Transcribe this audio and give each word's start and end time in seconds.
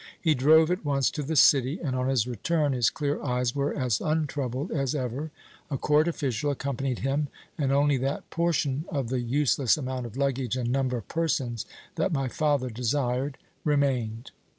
He 0.19 0.33
drove 0.33 0.71
at 0.71 0.83
once 0.83 1.11
to 1.11 1.21
the 1.21 1.35
city, 1.35 1.79
and 1.79 1.95
on 1.95 2.09
his 2.09 2.25
return 2.25 2.73
his 2.73 2.89
clear 2.89 3.21
eyes 3.21 3.53
were 3.53 3.71
as 3.71 4.01
untroubled 4.01 4.71
as 4.71 4.95
ever. 4.95 5.29
A 5.69 5.77
court 5.77 6.07
official 6.07 6.49
accompanied 6.49 6.97
him, 7.05 7.27
and 7.55 7.71
only 7.71 7.97
that 7.97 8.27
portion 8.31 8.85
of 8.89 9.09
the 9.09 9.19
useless 9.19 9.77
amount 9.77 10.07
of 10.07 10.17
luggage 10.17 10.57
and 10.57 10.71
number 10.71 10.97
of 10.97 11.07
persons 11.07 11.67
that 11.97 12.11
my 12.11 12.27
father 12.27 12.71
desired 12.71 13.37
remained. 13.63 14.31